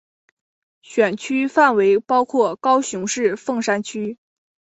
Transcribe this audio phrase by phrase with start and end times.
[0.81, 4.17] 选区范围包括高雄市凤山区。